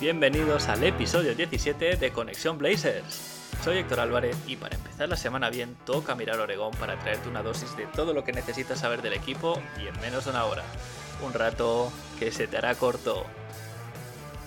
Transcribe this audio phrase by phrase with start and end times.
[0.00, 3.52] Bienvenidos al episodio 17 de Conexión Blazers.
[3.62, 7.42] Soy Héctor Álvarez y para empezar la semana bien toca mirar Oregón para traerte una
[7.42, 10.64] dosis de todo lo que necesitas saber del equipo y en menos de una hora.
[11.22, 13.26] Un rato que se te hará corto.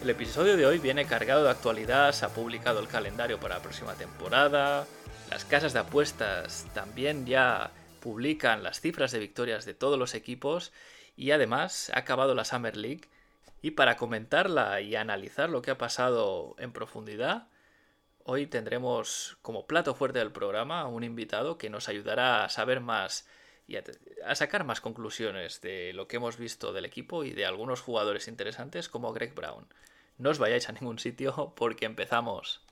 [0.01, 3.61] El episodio de hoy viene cargado de actualidad, se ha publicado el calendario para la
[3.61, 4.87] próxima temporada,
[5.29, 10.71] las casas de apuestas también ya publican las cifras de victorias de todos los equipos
[11.15, 13.12] y además ha acabado la Summer League
[13.63, 17.47] y para comentarla y analizar lo que ha pasado en profundidad,
[18.25, 23.25] hoy tendremos como plato fuerte del programa un invitado que nos ayudará a saber más
[23.65, 23.83] y a,
[24.25, 28.27] a, sacar más conclusiones de lo que hemos visto del equipo y de algunos jugadores
[28.27, 29.65] interesantes como Greg Brown.
[30.17, 32.65] No os vayáis a ningún sitio porque empezamos.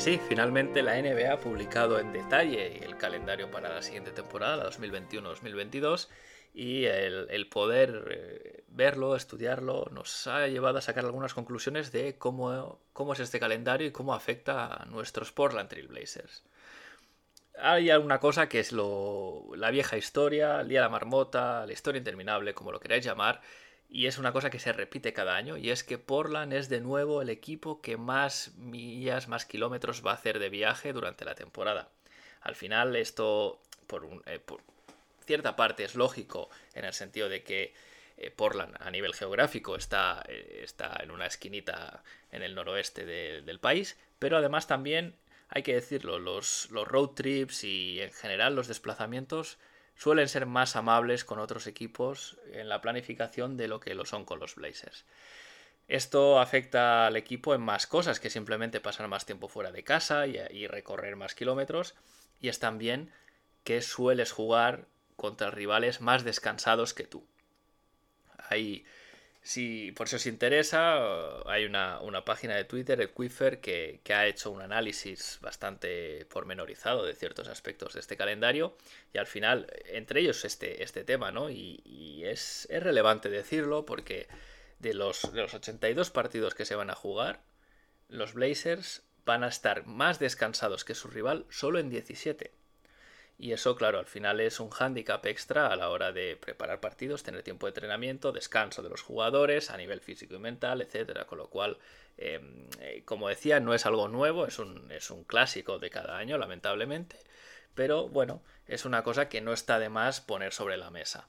[0.00, 4.70] Sí, finalmente la NBA ha publicado en detalle el calendario para la siguiente temporada, la
[4.70, 6.08] 2021-2022,
[6.54, 12.80] y el, poder eh, verlo, estudiarlo, nos ha llevado a sacar algunas conclusiones de cómo,
[12.94, 16.44] cómo es este calendario y cómo afecta a nuestros Portland Trail Blazers.
[17.58, 21.72] Hay alguna cosa que es lo, la vieja historia, el día de la marmota, la
[21.74, 23.42] historia interminable, como lo queráis llamar,
[23.90, 26.80] y es una cosa que se repite cada año, y es que Portland es de
[26.80, 31.34] nuevo el equipo que más millas, más kilómetros va a hacer de viaje durante la
[31.34, 31.88] temporada.
[32.40, 34.40] Al final esto, por, un, eh,
[35.26, 37.74] cierta parte, es lógico en el sentido de que
[38.16, 43.42] eh, Portland a nivel geográfico está, eh, está, en una esquinita en el noroeste de,
[43.42, 45.16] del país, pero además también,
[45.48, 49.58] hay que decirlo, los, los road trips y en general los desplazamientos
[50.00, 54.24] suelen ser más amables con otros equipos en la planificación de lo que lo son
[54.24, 55.04] con los Blazers.
[55.88, 60.26] Esto afecta al equipo en más cosas que simplemente pasar más tiempo fuera de casa
[60.26, 61.96] y, recorrer más kilómetros.
[62.40, 63.12] Y es también
[63.62, 67.26] que sueles jugar contra rivales más descansados que tú.
[68.48, 68.86] Hay,
[69.42, 74.12] si por si os interesa, hay una, una página de Twitter, el Quiffer, que, que,
[74.14, 78.76] ha hecho un análisis bastante pormenorizado de ciertos aspectos de este calendario.
[79.14, 81.50] Y al final, entre ellos este, este tema, ¿no?
[81.50, 84.28] Y, y es, es, relevante decirlo porque
[84.78, 87.40] de los, de los 82 partidos que se van a jugar,
[88.08, 92.52] los Blazers van a estar más descansados que su rival solo en 17.
[93.42, 97.22] Y eso, claro, al final es un hándicap extra a la hora de preparar partidos,
[97.22, 101.24] tener tiempo de entrenamiento, descanso de los jugadores a nivel físico y mental, etcétera.
[101.24, 101.78] Con lo cual,
[102.18, 106.36] eh, como decía, no es algo nuevo, es un, es un clásico de cada año,
[106.36, 107.16] lamentablemente.
[107.74, 111.26] Pero bueno, es una cosa que no está de más poner sobre la mesa.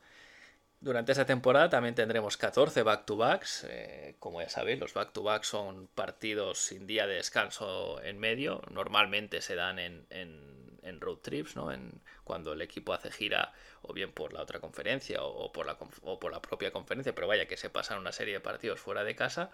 [0.81, 3.67] Durante esta temporada también tendremos 14 back-to-backs.
[3.69, 8.61] Eh, como ya sabéis, los back-to-backs son partidos sin día de descanso en medio.
[8.71, 11.71] Normalmente se dan en, en en road trips, ¿no?
[11.71, 15.77] En, cuando el equipo hace gira o bien por la otra conferencia o, por la,
[16.01, 19.03] o por la propia conferencia, pero vaya que se pasan una serie de partidos fuera
[19.03, 19.51] de casa.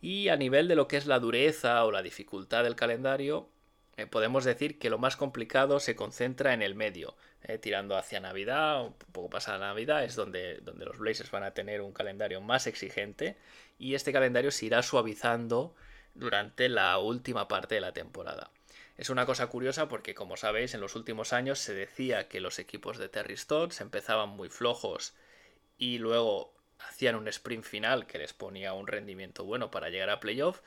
[0.00, 3.48] Y a nivel de lo que es la dureza o la dificultad del calendario,
[3.96, 8.20] eh, podemos decir que lo más complicado se concentra en el medio, eh, tirando hacia
[8.20, 12.40] Navidad, un poco pasada Navidad, es donde, donde los Blazers van a tener un calendario
[12.40, 13.36] más exigente
[13.78, 15.74] y este calendario se irá suavizando
[16.14, 18.50] durante la última parte de la temporada.
[18.96, 22.58] Es una cosa curiosa porque, como sabéis, en los últimos años se decía que los
[22.58, 25.14] equipos de Terry Stotts empezaban muy flojos
[25.78, 30.20] y luego hacían un sprint final que les ponía un rendimiento bueno para llegar a
[30.20, 30.60] playoff.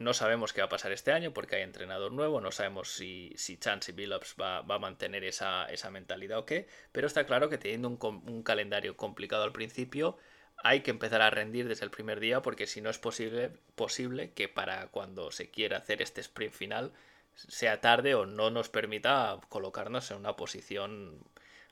[0.00, 3.34] No sabemos qué va a pasar este año porque hay entrenador nuevo, no sabemos si,
[3.36, 7.50] si Chance Billups va, va, a mantener esa, esa, mentalidad o qué, pero está claro
[7.50, 10.16] que teniendo un, calendario complicado al principio,
[10.56, 14.32] hay que empezar a rendir desde el primer día porque si no es posible, posible
[14.32, 16.92] que para cuando se quiera hacer este sprint final
[17.34, 21.22] sea tarde o no nos permita colocarnos en una posición,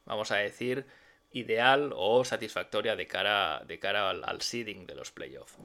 [0.04, 0.84] vamos a decir,
[1.32, 5.56] ideal o satisfactoria de cara, de cara al seeding de los playoffs.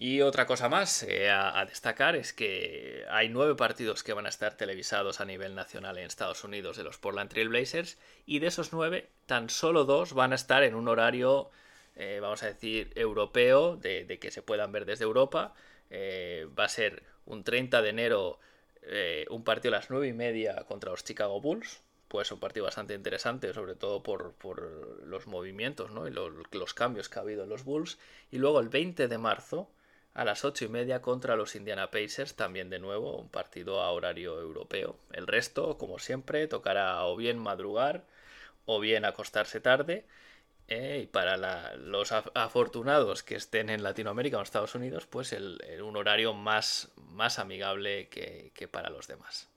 [0.00, 4.28] Y otra cosa más eh, a, destacar es que hay nueve partidos que van a
[4.28, 8.46] estar televisados a nivel nacional en Estados Unidos de los Portland Trail Blazers y de
[8.46, 11.50] esos nueve, tan solo dos van a estar en un horario,
[11.96, 15.52] eh, vamos a decir, europeo, de, que se puedan ver desde Europa.
[15.90, 18.38] Eh, va a ser un 30 de enero
[19.30, 21.82] un partido a las 9 y media contra los Chicago Bulls.
[22.06, 24.34] Pues un partido bastante interesante, sobre todo por,
[25.04, 26.06] los movimientos ¿no?
[26.06, 27.98] y los cambios que ha habido en los Bulls.
[28.30, 29.68] Y luego el 20 de marzo,
[30.18, 33.92] a las 8 y media contra los Indiana Pacers, también de nuevo un partido a
[33.92, 34.96] horario europeo.
[35.12, 38.02] El resto, como siempre, tocará o bien madrugar
[38.66, 40.06] o bien acostarse tarde.
[40.66, 45.60] Eh, y para los afortunados que estén en Latinoamérica o en Estados Unidos, pues el,
[45.82, 49.48] un horario más, más amigable que, para los demás.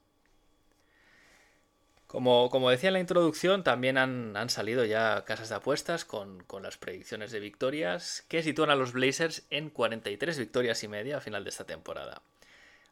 [2.12, 6.62] Como, como, decía en la introducción, también han, salido ya casas de apuestas con, con,
[6.62, 11.22] las predicciones de victorias que sitúan a los Blazers en 43 victorias y media a
[11.22, 12.22] final de esta temporada.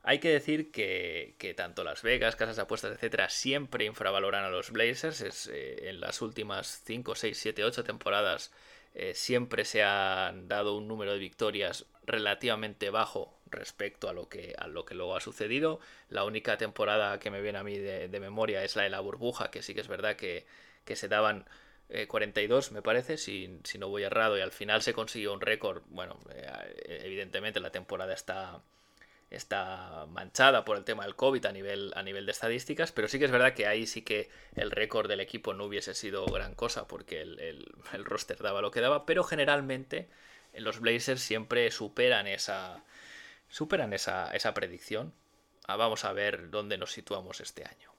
[0.04, 4.72] Hay que decir que, tanto Las Vegas, casas de apuestas, etcétera, siempre infravaloran a los
[4.72, 5.50] Blazers.
[5.52, 8.54] Eh, en las últimas 5, 6, 7, 8 temporadas
[8.96, 14.56] eh, siempre se han dado un número de victorias relativamente bajo respecto a lo que,
[14.58, 15.80] a lo que luego ha sucedido.
[16.10, 19.52] La única temporada que me viene a mí de, memoria es la de la burbuja,
[19.52, 20.46] que sí que es verdad que,
[20.96, 21.46] se daban
[22.08, 25.42] 42, eh, me parece, si, si, no voy errado, y al final se consiguió un
[25.42, 25.84] récord.
[25.90, 26.20] Bueno,
[26.86, 28.62] evidentemente la temporada está
[29.30, 33.20] está manchada por el tema del COVID a nivel, a nivel de estadísticas, pero sí
[33.20, 36.56] que es verdad que ahí sí que el récord del equipo no hubiese sido gran
[36.56, 37.66] cosa porque el,
[38.04, 40.10] roster daba lo que daba, pero generalmente
[40.54, 42.84] los Blazers siempre superan esa,
[43.50, 45.14] superan esa, esa predicción.
[45.68, 47.90] Ah, vamos a ver dónde nos situamos este año.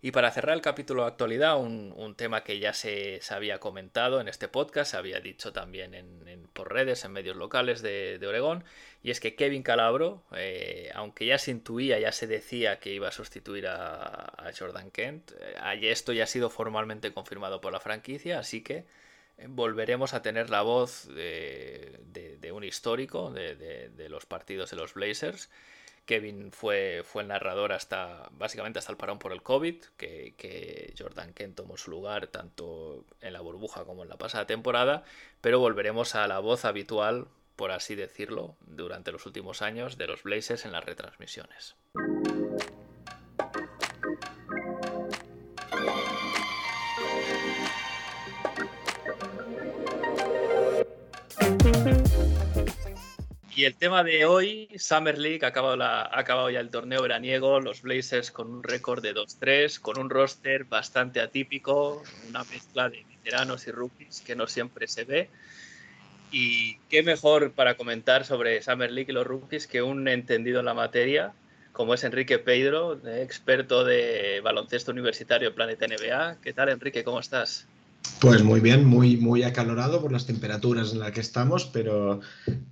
[0.00, 4.28] Y para cerrar el capítulo de actualidad, un, tema que ya se, había comentado en
[4.28, 8.64] este podcast, se había dicho también en, por redes, en medios locales de, Oregón,
[9.02, 13.08] y es que Kevin Calabro, eh, aunque ya se intuía, ya se decía que iba
[13.08, 18.38] a sustituir a, Jordan Kent, eh, esto ya ha sido formalmente confirmado por la franquicia,
[18.38, 18.86] así que
[19.46, 25.50] volveremos a tener la voz de, un histórico de, los partidos de los Blazers.
[26.06, 31.34] Kevin fue, fue el narrador hasta básicamente hasta el parón por el COVID, que, Jordan
[31.34, 35.04] Kent tomó su lugar tanto en la burbuja como en la pasada temporada,
[35.42, 40.22] pero volveremos a la voz habitual, por así decirlo, durante los últimos años de los
[40.22, 41.76] Blazers en las retransmisiones.
[53.58, 58.30] Y el tema de hoy, Summer League, ha acabado, ya el torneo veraniego, los Blazers
[58.30, 63.72] con un récord de 2-3, con un roster bastante atípico, una mezcla de veteranos y
[63.72, 65.28] rookies que no siempre se ve.
[66.30, 70.66] Y qué mejor para comentar sobre Summer League y los rookies que un entendido en
[70.66, 71.32] la materia,
[71.72, 76.36] como es Enrique Pedro, experto de baloncesto universitario Planeta NBA.
[76.42, 77.02] ¿Qué tal, Enrique?
[77.02, 77.66] ¿Cómo estás?
[78.20, 82.20] Pues muy bien, muy, muy acalorado por las temperaturas en las que estamos, pero,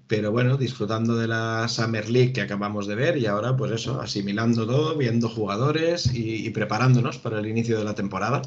[0.08, 4.00] pero bueno, disfrutando de la Summer League que acabamos de ver y ahora pues eso,
[4.00, 8.43] asimilando todo, viendo jugadores y, preparándonos para el inicio de la temporada.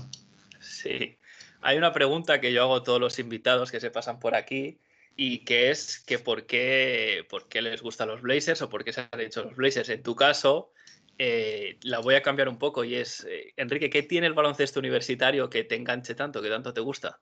[0.60, 1.18] Sí,
[1.62, 4.80] hay una pregunta que yo hago a todos los invitados que se pasan por aquí
[5.16, 8.94] y que es que por qué, por qué les gustan los Blazers o por qué
[8.94, 9.90] se han hecho los Blazers.
[9.90, 10.72] En tu caso,
[11.18, 14.80] eh, la voy a cambiar un poco y es, eh, Enrique, ¿qué tiene el baloncesto
[14.80, 17.20] universitario que te enganche tanto, que tanto te gusta?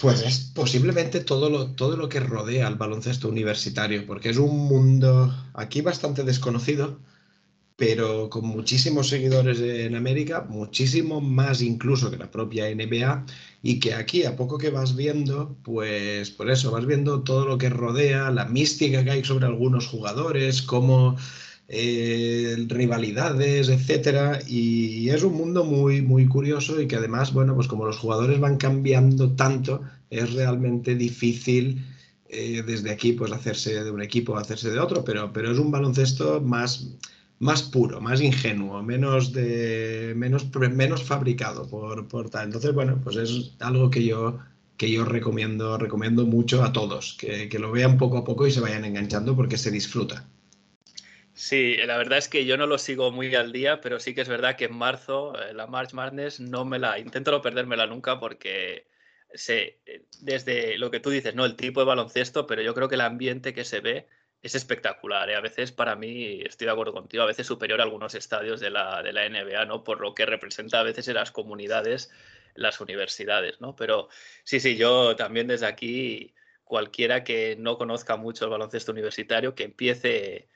[0.00, 4.56] Pues es posiblemente todo lo, todo lo que rodea al baloncesto universitario, porque es un
[4.68, 7.00] mundo aquí bastante desconocido,
[7.76, 13.26] pero con muchísimos seguidores en América, muchísimo más incluso que la propia NBA,
[13.62, 17.58] y que aquí a poco que vas viendo, pues por eso vas viendo todo lo
[17.58, 21.16] que rodea, la mística que hay sobre algunos jugadores, cómo
[21.68, 27.66] eh, rivalidades, etcétera, y es un mundo muy, muy curioso y que además, bueno, pues
[27.66, 31.84] como los jugadores van cambiando tanto, es realmente difícil
[32.28, 35.70] eh, desde aquí pues hacerse de un equipo, hacerse de otro, pero, pero es un
[35.70, 36.88] baloncesto más,
[37.40, 42.46] más puro, más ingenuo, menos, de, menos, menos fabricado por, por tal.
[42.46, 44.38] Entonces, bueno, pues es algo que yo
[44.76, 48.52] que yo recomiendo, recomiendo mucho a todos, que, que lo vean poco a poco y
[48.52, 50.28] se vayan enganchando porque se disfruta.
[51.38, 54.22] Sí, la verdad es que yo no lo sigo muy al día, pero sí que
[54.22, 57.86] es verdad que en marzo eh, la March Madness no me la intento no perdérmela
[57.86, 58.88] nunca porque
[59.34, 62.88] sé eh, desde lo que tú dices, no el tipo de baloncesto, pero yo creo
[62.88, 64.06] que el ambiente que se ve
[64.42, 65.28] es espectacular.
[65.28, 65.36] ¿eh?
[65.36, 68.70] A veces para mí, estoy de acuerdo contigo, a veces superior a algunos estadios de
[68.70, 69.84] la, de la NBA, ¿no?
[69.84, 72.10] Por lo que representa a veces en las comunidades,
[72.54, 73.76] las universidades, ¿no?
[73.76, 74.08] Pero
[74.44, 79.64] sí, sí, yo también desde aquí, cualquiera que no conozca mucho el baloncesto universitario, que
[79.64, 80.48] empiece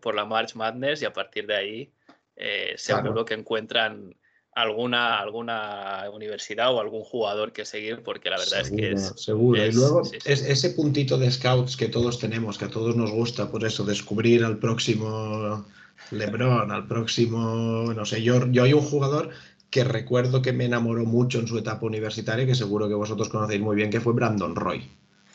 [0.00, 1.92] por la March Madness y a partir de ahí
[2.36, 4.14] eh, seguro que encuentran
[4.54, 9.12] alguna, alguna universidad o algún jugador que seguir, porque la verdad es que es.
[9.16, 9.64] Seguro.
[9.64, 13.50] y luego Es, ese puntito de scouts que todos tenemos, que a todos nos gusta,
[13.50, 15.66] por eso, descubrir al próximo
[16.10, 19.30] LeBron, al próximo, no sé, yo, yo hay un jugador
[19.70, 23.60] que recuerdo que me enamoró mucho en su etapa universitaria, que seguro que vosotros conocéis
[23.60, 24.88] muy bien, que fue Brandon Roy.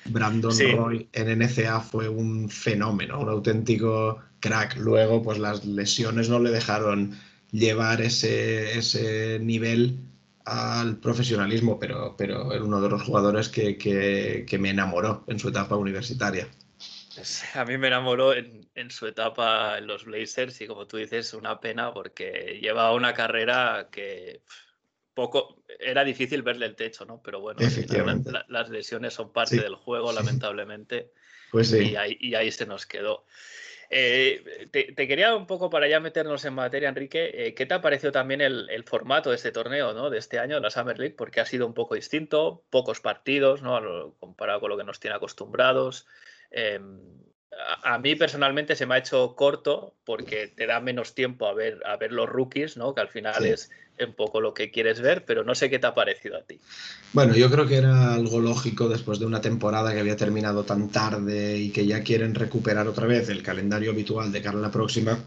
[0.06, 4.78] Brandon Roy en NCA fue un fenómeno, un auténtico crack.
[4.78, 7.18] Luego, pues las lesiones no le dejaron
[7.52, 9.98] llevar ese, ese nivel
[10.46, 15.50] al profesionalismo, pero, pero era uno de los jugadores que, que, me enamoró en su
[15.50, 16.48] etapa universitaria.
[17.54, 21.34] A mí me enamoró en, en, su etapa en los Blazers y como tú dices,
[21.34, 24.42] una pena porque lleva una carrera que
[25.14, 27.22] poco era difícil verle el techo, ¿no?
[27.24, 27.60] Pero bueno,
[28.48, 31.12] las lesiones son parte del juego, lamentablemente.
[31.52, 31.92] Pues sí.
[31.92, 33.26] Y ahí, y ahí se nos quedó.
[33.96, 37.82] Eh, te, quería un poco para ya meternos en materia, Enrique, eh, ¿qué te ha
[37.82, 40.10] parecido también el, formato de este torneo, ¿no?
[40.10, 41.14] de este año, la Summer League?
[41.16, 44.16] Porque ha sido un poco distinto, pocos partidos, ¿no?
[44.20, 46.08] comparado con lo que nos tiene acostumbrados.
[46.50, 47.00] Em,
[47.84, 51.80] a, mí personalmente se me ha hecho corto porque te da menos tiempo a ver,
[51.86, 52.96] a ver los rookies, ¿no?
[52.96, 55.88] que al final es un poco lo que quieres ver, pero no sé qué te
[55.88, 56.60] ha parecido a ti.
[57.14, 60.90] Bueno, yo creo que era algo lógico después de una temporada que había terminado tan
[60.90, 64.72] tarde y que ya quieren recuperar otra vez el calendario habitual de cara a la
[64.72, 65.18] próxima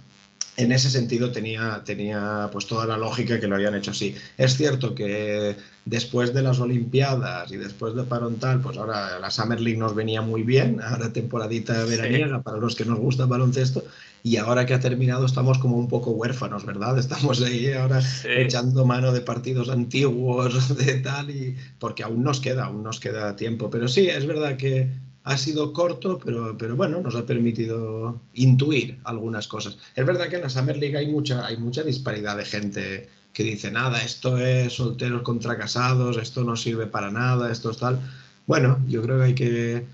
[0.56, 4.14] en ese sentido tenía, tenía pues toda la lógica que lo habían hecho así.
[4.38, 9.60] Es cierto que después de las Olimpiadas y después de Parontal, pues ahora la Summer
[9.60, 13.84] League nos venía muy bien, ahora temporadita veraniega para los que nos gusta el baloncesto,
[14.22, 16.98] y ahora que ha terminado estamos como un poco huérfanos, ¿verdad?
[17.06, 22.64] Estamos ahí ahora echando mano de partidos antiguos, de tal, y porque aún nos queda,
[22.64, 23.70] aún nos queda tiempo.
[23.70, 24.90] Pero sí, es verdad que
[25.26, 29.76] ha sido corto, pero, pero bueno, nos ha permitido intuir algunas cosas.
[29.97, 33.42] Es verdad que en la Summer League hay mucha, hay mucha disparidad de gente que
[33.42, 38.00] dice, nada, esto es solteros contra casados, esto no sirve para nada, esto es tal.
[38.47, 39.87] Bueno, yo creo que hay que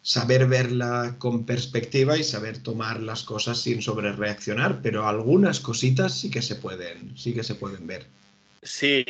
[0.00, 6.30] saber verla con perspectiva y saber tomar las cosas sin sobrereaccionar, pero algunas cositas sí
[6.30, 8.06] que se pueden, sí que se pueden ver.
[8.64, 9.04] Sí,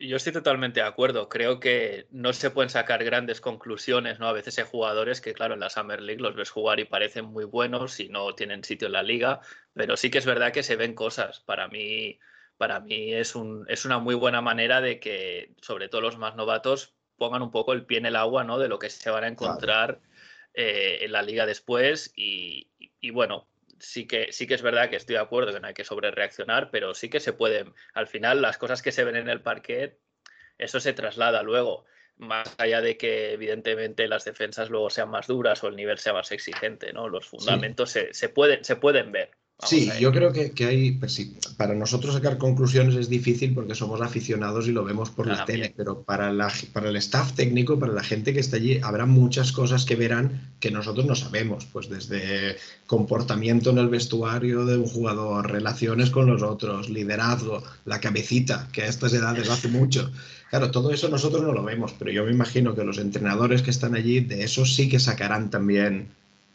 [0.00, 1.28] yo estoy totalmente de acuerdo.
[1.28, 4.28] Creo que no se pueden sacar grandes conclusiones, ¿no?
[4.28, 7.26] A veces hay jugadores que, claro, en la Summer League los ves jugar y parecen
[7.26, 9.40] muy buenos y no tienen sitio en la liga,
[9.74, 11.40] pero sí que es verdad que se ven cosas.
[11.40, 12.18] Para mí,
[12.56, 16.34] para mí es, un, es una muy buena manera de que, sobre todo los más
[16.34, 18.58] novatos, pongan un poco el pie en el agua, ¿no?
[18.58, 20.00] De lo que se van a encontrar
[20.54, 23.48] eh, en la liga después y, y bueno,
[23.80, 26.70] sí que, sí que es verdad que estoy de acuerdo que no hay que sobrereaccionar,
[26.70, 29.98] pero sí que se pueden, al final las cosas que se ven en el parquet,
[30.58, 31.84] eso se traslada luego,
[32.16, 36.12] más allá de que evidentemente las defensas luego sean más duras o el nivel sea
[36.12, 37.08] más exigente, ¿no?
[37.08, 39.30] Los fundamentos se, se, pueden, se pueden ver
[39.64, 41.20] sí, yo creo que, hay, pues
[41.56, 45.72] para nosotros sacar conclusiones es difícil porque somos aficionados y lo vemos por la tele,
[45.76, 49.52] pero para, la, para el staff técnico, para la gente que está allí, habrá muchas
[49.52, 52.56] cosas que verán que nosotros no sabemos, pues desde
[52.86, 58.82] comportamiento en el vestuario de un jugador, relaciones con los otros, liderazgo, la cabecita, que
[58.82, 60.10] a estas edades hace mucho.
[60.50, 63.70] Claro, todo eso nosotros no lo vemos, pero yo me imagino que los entrenadores que
[63.70, 66.08] están allí de eso sí que sacarán también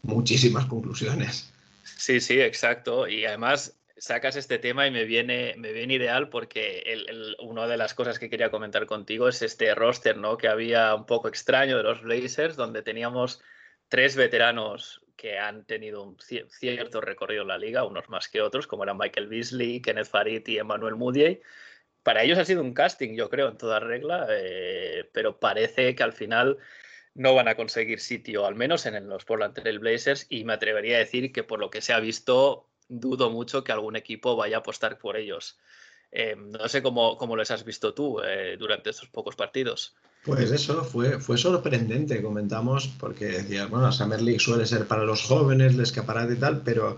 [0.04, 1.50] muchísimas conclusiones.
[1.98, 3.08] Sí, sí, exacto.
[3.08, 7.78] Y además sacas este tema y me viene, me viene ideal porque el, una de
[7.78, 10.38] las cosas que quería comentar contigo es este roster, ¿no?
[10.38, 13.42] Que había un poco extraño de los Blazers, donde teníamos
[13.90, 16.18] tres veteranos que han tenido un
[16.50, 20.48] cierto recorrido en la liga, unos más que otros, como eran Michael Beasley, Kenneth Farid
[20.48, 21.42] y Emmanuel Moody.
[22.04, 26.04] Para ellos ha sido un casting, yo creo, en toda regla, eh, pero parece que
[26.04, 26.58] al final
[27.20, 30.96] no van a conseguir sitio, al menos en los Portland Trail Blazers, y me atrevería
[30.96, 34.56] a decir que por lo que se ha visto, dudo mucho que algún equipo vaya
[34.56, 35.58] a apostar por ellos.
[36.14, 39.96] Eh, no sé cómo, cómo, les has visto tú eh, durante estos pocos partidos.
[40.24, 45.22] Pues eso, fue, fue sorprendente, comentamos, porque decías, bueno, Summer League suele ser para los
[45.22, 46.96] jóvenes, el escaparate y tal, pero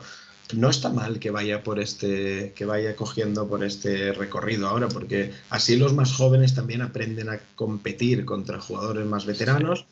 [0.53, 5.33] no está mal que vaya por este, que vaya cogiendo por este recorrido ahora, porque
[5.49, 9.87] así los más jóvenes también aprenden a competir contra jugadores más veteranos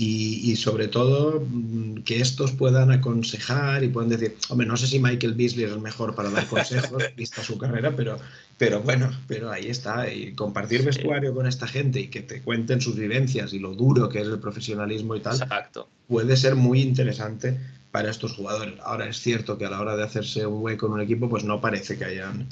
[0.00, 5.00] y, sobre todo mm, que estos puedan aconsejar y puedan decir, hombre, no sé si
[5.00, 8.16] Michael Beasley es el mejor para dar consejos, vista su carrera, pero,
[8.58, 10.08] pero bueno, pero ahí está.
[10.08, 14.08] Y compartir vestuario con esta gente y que te cuenten sus vivencias y lo duro
[14.08, 15.88] que es el profesionalismo y tal, Exacto.
[16.06, 17.58] puede ser muy interesante
[17.90, 18.74] para estos jugadores.
[18.84, 21.42] Ahora es cierto que a la hora de hacerse un hueco en un equipo, pues
[21.42, 22.46] no parece que hayan...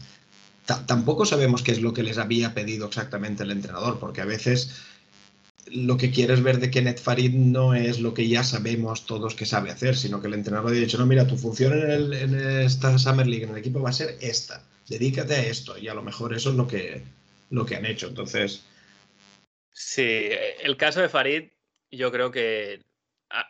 [0.87, 4.75] tampoco sabemos qué es lo que les había pedido exactamente el entrenador, porque a veces
[5.67, 9.47] lo que quieres ver de Kenneth Farid no es lo que ya sabemos todos que
[9.47, 11.73] sabe hacer, sino que el entrenador ha dicho, no, mira, tu función
[12.13, 15.89] en, esta Summer League, en el equipo, va a ser esta, dedícate a esto, y
[15.89, 17.03] a lo mejor eso es lo que,
[17.51, 18.09] lo que han hecho.
[18.09, 18.65] Entonces...
[19.73, 20.29] Sí,
[20.63, 21.51] el caso de Farid,
[21.91, 22.83] yo creo que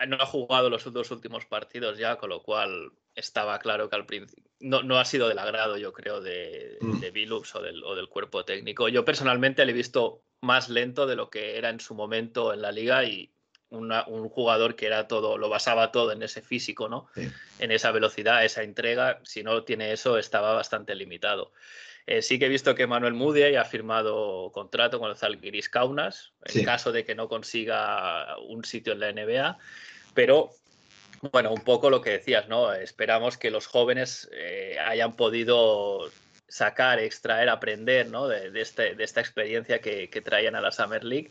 [0.08, 4.06] no ha jugado los dos últimos partidos ya, con lo cual estaba claro que al
[4.06, 7.00] principio no, no, ha sido del agrado, yo creo, de, mm.
[7.00, 8.88] de Billups o del, o del, cuerpo técnico.
[8.88, 12.62] Yo personalmente le he visto más lento de lo que era en su momento en
[12.62, 13.30] la liga y
[13.68, 17.08] un jugador que era todo, lo basaba todo en ese físico, ¿no?
[17.58, 19.20] En esa velocidad, esa entrega.
[19.24, 21.52] Si no tiene eso, estaba bastante limitado.
[22.06, 26.32] Eh, sí que he visto que Manuel Moody ha firmado contrato con el Zalgiris Kaunas
[26.44, 29.58] en caso de que no consiga un sitio en la NBA,
[30.14, 30.50] pero
[31.32, 32.72] bueno, un poco lo que decías, ¿no?
[32.72, 36.10] Esperamos que los jóvenes eh, hayan podido
[36.48, 38.28] sacar, extraer, aprender ¿no?
[38.28, 41.30] de, este, de esta experiencia que, traían a la Summer League.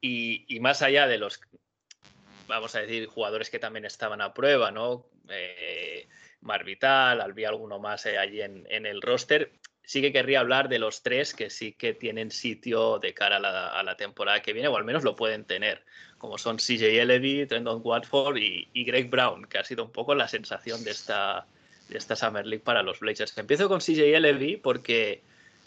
[0.00, 1.40] Y, más allá de los,
[2.48, 5.06] vamos a decir, jugadores que también estaban a prueba, ¿no?
[5.28, 6.08] Eh,
[6.40, 9.52] Marvital, había alguno más eh, allí en, en, el roster.
[9.84, 13.40] Sí que querría hablar de los tres que sí que tienen sitio de cara a
[13.40, 15.84] la, a la temporada que viene, o al menos lo pueden tener,
[16.22, 20.28] como son CJ Levy, Trendon Watford y, Greg Brown, que ha sido un poco la
[20.28, 21.46] sensación de esta,
[21.90, 23.36] esta Summer League para los Blazers.
[23.38, 25.20] Empiezo con CJ Levy porque,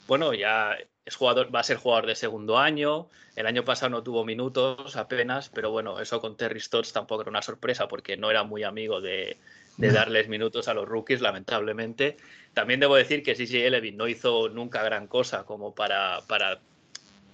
[0.07, 3.09] bueno, ya es jugador, va a ser jugador de segundo año.
[3.35, 7.31] El año pasado no tuvo minutos apenas, pero bueno, eso con Terry Stotts tampoco era
[7.31, 9.37] una sorpresa porque no era muy amigo de,
[9.77, 12.17] darles minutos a los rookies, lamentablemente.
[12.53, 16.59] También debo decir que CJ Levy no hizo nunca gran cosa como para, para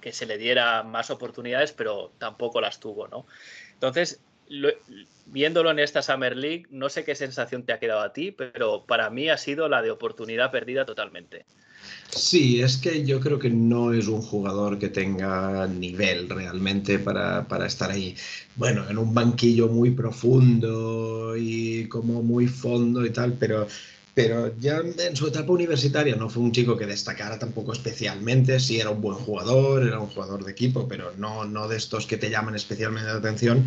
[0.02, 3.26] que se le diera más oportunidades, pero tampoco las tuvo, ¿no?
[3.74, 4.22] Entonces,
[5.26, 8.86] viéndolo en esta Summer League, no sé qué sensación te ha quedado a ti, pero
[8.86, 11.46] para mí ha sido la de oportunidad perdida totalmente.
[12.10, 17.48] Sí, es que yo creo que no es un jugador que tenga nivel realmente para,
[17.48, 18.16] para, estar ahí.
[18.56, 23.66] Bueno, en un banquillo muy profundo y como muy fondo y tal, pero,
[24.14, 28.60] pero ya en su etapa universitaria no fue un chico que destacara tampoco especialmente.
[28.60, 32.08] Sí, era un buen jugador, era un jugador de equipo, pero no, no de estos
[32.08, 33.66] que te llaman especialmente la atención.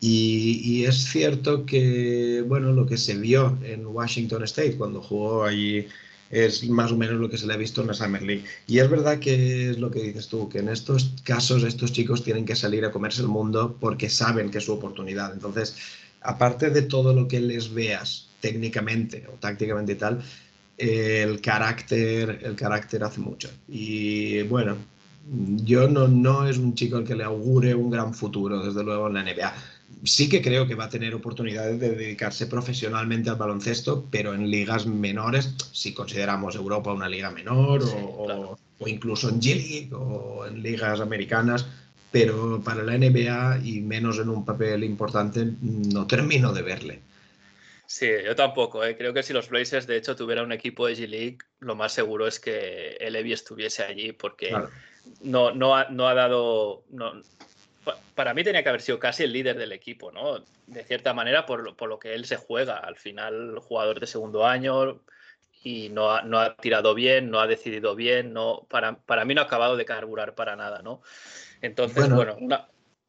[0.00, 5.86] Y, es cierto que, bueno, lo que se vio en Washington State cuando jugó allí
[6.30, 8.44] es más o menos lo que se le ha visto en la Summer League.
[8.66, 12.24] Y es verdad que es lo que dices tú, que en estos casos estos chicos
[12.24, 15.32] tienen que salir a comerse el mundo porque saben que es su oportunidad.
[15.32, 15.76] Entonces,
[16.20, 20.22] aparte de todo lo que les veas técnicamente o tácticamente y tal,
[20.76, 23.48] el carácter, el carácter hace mucho.
[23.68, 24.76] Y bueno,
[25.64, 29.06] yo no, no es un chico al que le augure un gran futuro, desde luego,
[29.08, 29.54] en la NBA
[30.04, 34.50] sí que creo que va a tener oportunidades de dedicarse profesionalmente al baloncesto, pero en
[34.50, 41.00] ligas menores, si consideramos Europa una liga menor o, incluso en G-League o en ligas
[41.00, 41.66] americanas,
[42.12, 47.00] pero para la NBA y menos en un papel importante no termino de verle.
[47.86, 48.84] Sí, yo tampoco.
[48.84, 48.96] ¿eh?
[48.96, 52.26] Creo que si los Blazers de hecho tuvieran un equipo de G-League, lo más seguro
[52.26, 54.52] es que el Evi estuviese allí porque
[55.22, 56.82] no, no, ha, no ha dado
[58.14, 60.44] para mí tenía que haber sido casi el líder del equipo, ¿no?
[60.66, 62.78] De cierta manera, por lo, por lo que él se juega.
[62.78, 65.00] Al final, jugador de segundo año
[65.62, 69.34] y no ha, no ha tirado bien, no ha decidido bien, no, para, para, mí
[69.34, 71.02] no ha acabado de carburar para nada, ¿no?
[71.60, 72.36] Entonces, bueno,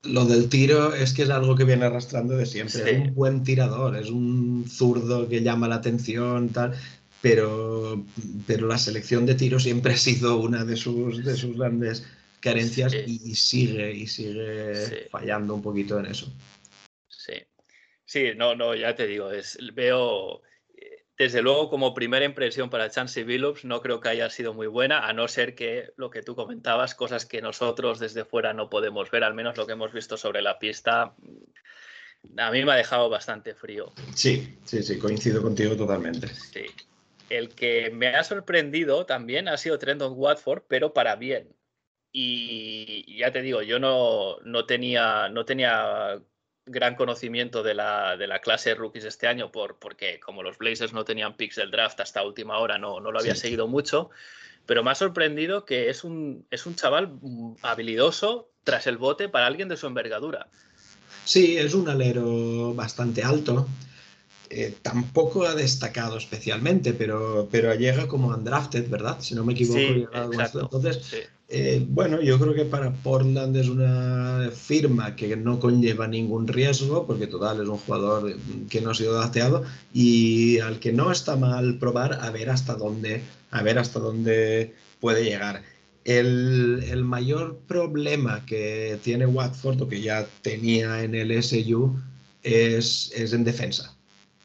[0.03, 2.91] Lo del tiro es que es algo que viene arrastrando de siempre.
[2.91, 6.73] Es un buen tirador, es un zurdo que llama la atención, tal.
[7.21, 8.05] Pero,
[8.45, 12.05] pero la selección de tiro siempre ha sido una de sus, de sus grandes
[12.39, 16.31] carencias y sigue y sigue fallando un poquito en eso.
[17.07, 17.33] Sí,
[18.05, 20.41] sí, no, no, ya te digo, es, veo,
[21.17, 25.07] desde luego como primera impresión para Chansey Billups no creo que haya sido muy buena,
[25.07, 29.09] a no ser que lo que tú comentabas, cosas que nosotros desde fuera no podemos
[29.09, 31.15] ver, al menos lo que hemos visto sobre la pista,
[32.37, 33.93] a mí me ha dejado bastante frío.
[34.13, 36.27] Sí, sí, sí, coincido contigo totalmente.
[36.27, 36.65] Sí.
[37.29, 41.56] El que me ha sorprendido también ha sido Trendon Watford, pero para bien.
[42.19, 46.19] Y ya te digo, yo no, no, tenía, no tenía
[46.65, 50.57] gran conocimiento de la, de la clase de rookies este año por, porque como los
[50.57, 54.09] Blazers no tenían picks del draft hasta última hora, no, no lo había seguido mucho,
[54.65, 57.19] pero me ha sorprendido que es un, es un chaval
[57.61, 60.47] habilidoso tras el bote para alguien de su envergadura.
[61.23, 63.67] Sí, es un alero bastante alto.
[64.49, 69.17] Eh, tampoco ha destacado especialmente, pero, pero llega como undrafted, ¿verdad?
[69.19, 69.79] Si no me equivoco.
[69.79, 70.05] Sí,
[70.59, 76.47] Entonces, eh, bueno, yo creo que para Portland es una firma que no conlleva ningún
[76.47, 78.37] riesgo, porque total es un jugador
[78.69, 82.75] que no ha sido dateado y al que no está mal probar a ver hasta
[82.75, 85.63] dónde, a ver hasta dónde puede llegar.
[86.03, 91.97] El, el mayor problema que tiene Watford, o que ya tenía en el SU,
[92.43, 93.96] es, es en defensa.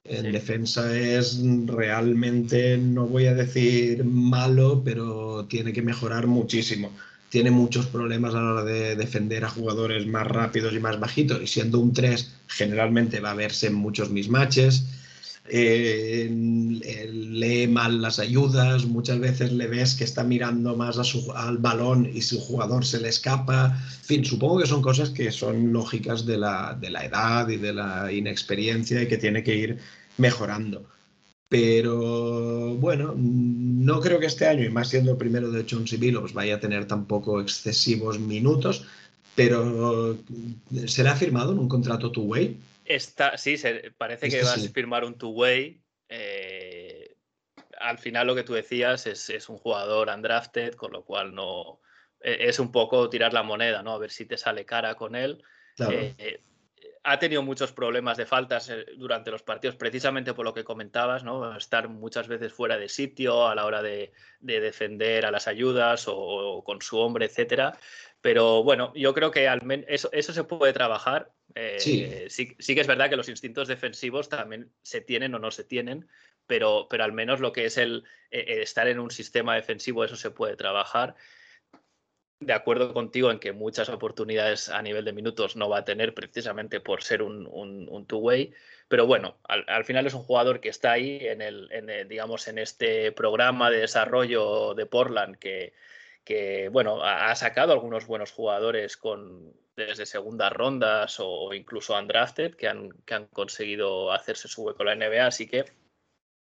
[0.05, 6.93] En defensa es realmente, no voy a decir malo, pero tiene que mejorar muchísimo.
[7.29, 11.41] Tiene muchos problemas a la hora de defender a jugadores más rápidos y más bajitos.
[11.41, 14.85] Y siendo un 3, generalmente va a verse en muchos mismatches.
[15.49, 21.33] Eh, lee mal las ayudas, muchas veces le ves que está mirando más a su,
[21.33, 23.77] al balón y su jugador se le escapa.
[24.01, 27.57] En fin, supongo que son cosas que son lógicas de la, de la edad y
[27.57, 29.79] de la inexperiencia y que tiene que ir
[30.19, 30.85] mejorando.
[31.49, 35.99] Pero bueno, no creo que este año, y más siendo el primero de Jones y
[35.99, 38.87] Billups, vaya a tener tampoco excesivos minutos,
[39.35, 40.19] pero
[40.87, 42.57] ¿será firmado en un contrato two-way?
[42.95, 43.57] Está, sí,
[43.97, 45.83] parece que vas a firmar un two-way.
[46.09, 47.17] Eh,
[47.81, 51.81] al final lo que tú decías es, un jugador undrafted, con lo cual no
[52.21, 53.93] e, es un poco tirar la moneda, ¿no?
[53.93, 55.43] A ver si te sale cara con él.
[55.79, 56.43] Eh,
[57.05, 61.25] ha tenido muchos problemas de faltas eh, durante los partidos, precisamente por lo que comentabas,
[61.25, 61.57] ¿no?
[61.57, 66.63] Estar muchas veces fuera de sitio a la hora de, defender a las ayudas o,
[66.65, 67.77] con su hombre, etcétera.
[68.21, 71.33] Pero bueno, yo creo que al menos eso, eso se puede trabajar.
[71.55, 72.55] Eh, sí.
[72.59, 72.75] sí.
[72.75, 76.09] que es verdad que los instintos defensivos también se tienen o no se tienen,
[76.47, 80.17] pero, pero al menos lo que es el, eh, estar en un sistema defensivo, eso
[80.17, 81.15] se puede trabajar
[82.47, 86.15] de acuerdo contigo en que muchas oportunidades a nivel de minutos no va a tener
[86.15, 88.53] precisamente por ser un, un, two-way,
[88.89, 91.69] pero bueno, al, final es un jugador que está ahí en el,
[92.09, 95.73] digamos, en este programa de desarrollo de Portland que,
[96.25, 102.69] que bueno, ha, sacado algunos buenos jugadores con desde segundas rondas o incluso undrafted que
[102.69, 105.65] han, que han conseguido hacerse su hueco en la NBA, así que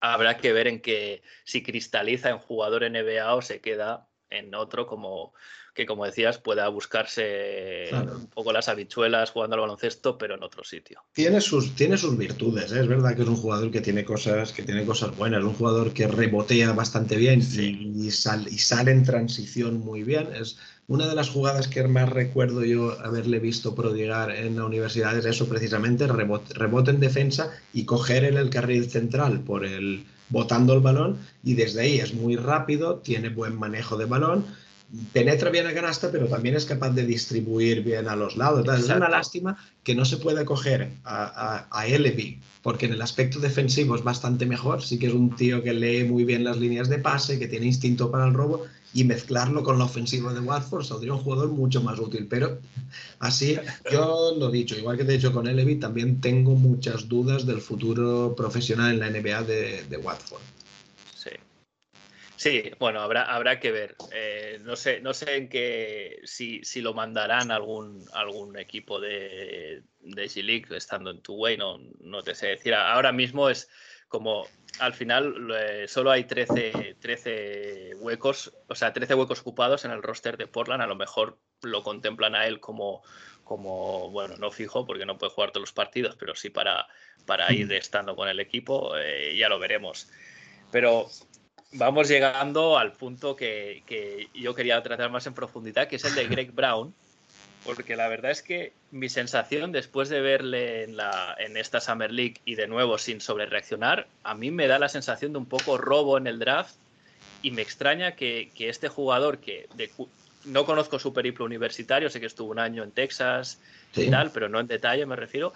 [0.00, 4.86] habrá que ver en que si cristaliza en jugador NBA o se queda en otro
[4.86, 5.34] como
[5.74, 10.64] que como decías pueda buscarse un poco las habichuelas jugando al baloncesto, pero en otro
[10.64, 11.04] sitio.
[11.12, 12.80] Tiene sus, tiene sus virtudes, ¿eh?
[12.80, 15.92] es verdad que es un jugador que tiene cosas, que tiene cosas buenas, un jugador
[15.92, 20.34] que rebotea bastante bien y, y, sale en transición muy bien.
[20.34, 20.58] Es
[20.90, 25.24] una de las jugadas que más recuerdo yo haberle visto prodigar en la universidad es
[25.24, 30.74] eso precisamente, rebote, rebote en defensa y coger en el carril central por el botando
[30.74, 34.44] el balón y desde ahí es muy rápido, tiene buen manejo de balón
[35.12, 38.66] penetra bien a canasta, pero también es capaz de distribuir bien a los lados.
[38.76, 41.86] Es una lástima que no se pueda coger a, a,
[42.62, 44.82] porque en el aspecto defensivo es bastante mejor.
[44.82, 47.66] Sí que es un tío que lee muy bien las líneas de pase, que tiene
[47.66, 51.80] instinto para el robo, y mezclarlo con la ofensiva de Watford saldría un jugador mucho
[51.80, 52.26] más útil.
[52.28, 52.58] Pero
[53.18, 53.56] así,
[53.90, 57.46] yo lo he dicho, igual que te he dicho con Elevi, también tengo muchas dudas
[57.46, 60.42] del futuro profesional en la NBA de, de Watford.
[62.40, 63.96] Sí, bueno, habrá, habrá que ver.
[64.14, 69.82] Eh, no sé, no sé en qué si, si lo mandarán algún algún equipo de,
[70.00, 72.72] de G-League estando en tu way, no, no te sé decir.
[72.72, 73.68] Ahora mismo es
[74.08, 74.46] como
[74.78, 80.02] al final eh, solo hay 13, 13 huecos, o sea, 13 huecos ocupados en el
[80.02, 80.82] roster de Portland.
[80.82, 83.02] A lo mejor lo contemplan a él como,
[83.44, 86.86] como bueno, no fijo porque no puede jugar todos los partidos, pero sí para,
[87.26, 90.08] para ir estando con el equipo, eh, ya lo veremos.
[90.70, 91.08] Pero
[91.72, 96.26] vamos llegando al punto que, yo quería tratar más en profundidad, que es el de
[96.28, 96.94] Greg Brown,
[97.64, 102.10] porque la verdad es que mi sensación después de verle en, la, en esta Summer
[102.10, 105.76] League y de nuevo sin sobrereaccionar, a mí me da la sensación de un poco
[105.76, 106.74] robo en el draft
[107.42, 109.68] y me extraña que, este jugador que
[110.44, 113.60] no conozco su periplo universitario, sé que estuvo un año en Texas
[113.94, 115.52] y tal, pero no en detalle me refiero,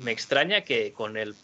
[0.00, 1.34] me extraña que con el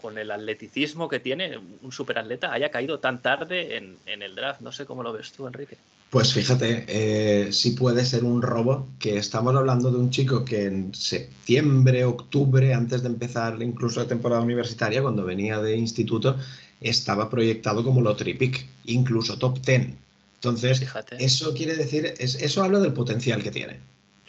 [0.00, 4.60] con el atleticismo que tiene, un superatleta, haya caído tan tarde en, el draft.
[4.60, 5.76] No sé cómo lo ves tú, Enrique.
[6.10, 10.66] Pues fíjate, eh, sí puede ser un robo, que estamos hablando de un chico que
[10.66, 16.36] en septiembre, octubre, antes de empezar incluso la temporada universitaria, cuando venía de instituto,
[16.80, 19.88] estaba proyectado como lottery pick, incluso top 10.
[20.36, 20.84] Entonces,
[21.18, 23.80] eso quiere decir, eso habla del potencial que tiene.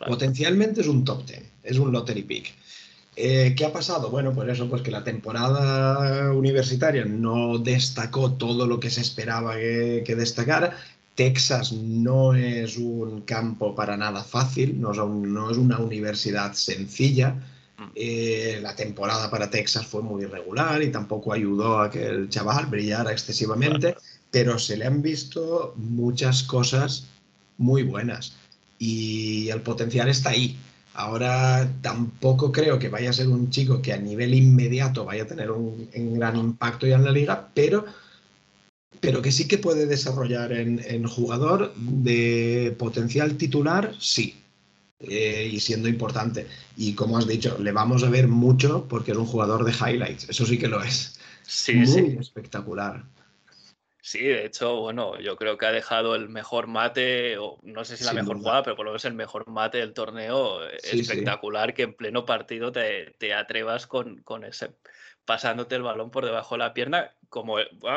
[0.07, 2.53] Potencialmente es un top 10, es un lottery pick.
[3.17, 4.09] Eh, ¿Qué ha pasado?
[4.09, 9.55] Bueno, pues eso, pues que la temporada universitaria no destacó todo lo que se esperaba
[9.55, 10.77] que, destacara.
[11.15, 17.35] Texas no es un campo para nada fácil, no es, una universidad sencilla.
[17.95, 22.65] Eh, la temporada para Texas fue muy irregular y tampoco ayudó a que el chaval
[22.65, 23.95] brillara excesivamente,
[24.29, 27.07] pero se le han visto muchas cosas
[27.57, 28.33] muy buenas
[28.77, 30.57] y el potencial está ahí.
[30.95, 35.27] Ahora tampoco creo que vaya a ser un chico que a nivel inmediato vaya a
[35.27, 37.85] tener un, gran impacto ya en la liga, pero,
[39.01, 44.35] pero que sí que puede desarrollar en, jugador de potencial titular, sí.
[45.01, 46.47] Eh, y siendo importante.
[46.77, 50.29] Y como has dicho, le vamos a ver mucho porque es un jugador de highlights.
[50.29, 51.19] Eso sí que lo es.
[51.45, 53.03] Sí, Muy espectacular.
[54.05, 57.97] Sí, de hecho, bueno, yo creo que ha dejado el mejor mate, o no sé
[57.97, 60.63] si la mejor jugada, pero por lo menos el mejor mate del torneo.
[60.63, 64.75] Eh, espectacular que en pleno partido te, atrevas con, ese
[65.25, 67.55] pasándote el balón por debajo de la pierna como,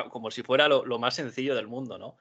[0.08, 2.16] como si fuera lo, más sencillo del mundo, ¿no?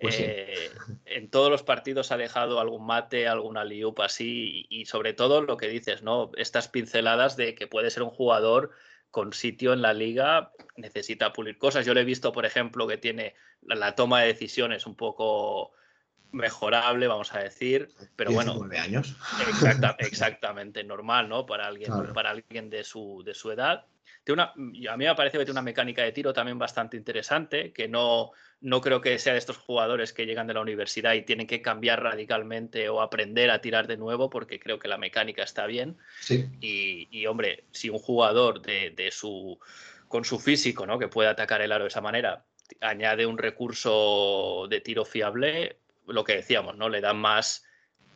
[0.00, 0.70] Pues eh,
[1.04, 5.42] en todos los partidos ha dejado algún mate, alguna liup así, y, y, sobre todo
[5.42, 6.30] lo que dices, ¿no?
[6.38, 8.70] Estas pinceladas de que puede ser un jugador
[9.10, 11.86] con sitio en la liga necesita pulir cosas.
[11.86, 15.72] Yo le he visto, por ejemplo, que tiene la, toma de decisiones un poco
[16.32, 19.16] mejorable, vamos a decir, pero bueno, años.
[19.98, 21.46] exactamente normal, ¿no?
[21.46, 23.86] Para alguien, para alguien de su, de su edad
[24.34, 28.32] a mí me parece que tiene una mecánica de tiro también bastante interesante, que no,
[28.60, 31.62] no creo que sea de estos jugadores que llegan de la universidad y tienen que
[31.62, 35.96] cambiar radicalmente o aprender a tirar de nuevo, porque creo que la mecánica está bien.
[36.60, 39.58] Y, hombre, si un jugador de, de, su,
[40.08, 40.98] con su físico, ¿no?
[40.98, 42.44] que puede atacar el aro de esa manera,
[42.80, 46.88] añade un recurso de tiro fiable, lo que decíamos, ¿no?
[46.88, 47.65] Le dan más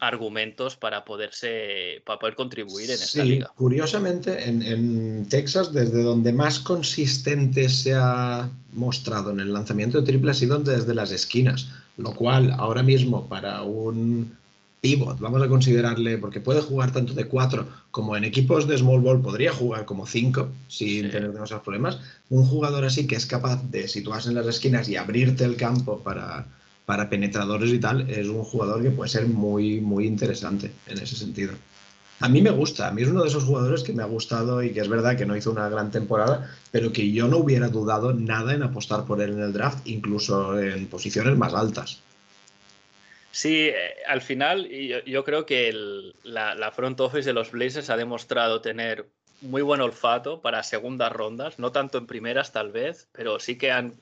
[0.00, 6.58] argumentos para poderse para poder contribuir en esta sí, Curiosamente, en, Texas, desde donde más
[6.58, 12.14] consistente se ha mostrado en el lanzamiento de triple ha sido desde las esquinas, lo
[12.14, 14.36] cual ahora mismo para un
[14.80, 19.00] pivot, vamos a considerarle, porque puede jugar tanto de cuatro como en equipos de small
[19.00, 21.98] ball podría jugar como cinco sin tener demasiados problemas.
[22.30, 26.00] Un jugador así que es capaz de situarse en las esquinas y abrirte el campo
[26.00, 26.46] para,
[26.90, 31.14] para penetradores y tal, es un jugador que puede ser muy, muy interesante en ese
[31.14, 31.52] sentido.
[32.18, 34.60] A mí me gusta, a mí es uno de esos jugadores que me ha gustado
[34.60, 37.68] y que es verdad que no hizo una gran temporada, pero que yo no hubiera
[37.68, 42.02] dudado nada en apostar por él en el draft, incluso en posiciones más altas.
[43.30, 44.68] Sí, eh, al final
[45.06, 45.72] yo, creo que
[46.24, 49.06] la, la, front office de los Blazers ha demostrado tener
[49.42, 53.70] muy buen olfato para segundas rondas, no tanto en primeras tal vez, pero sí que
[53.70, 53.94] han,